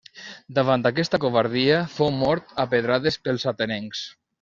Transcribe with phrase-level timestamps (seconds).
[0.59, 4.07] Davant aquesta covardia, fou mort a pedrades pels atenencs.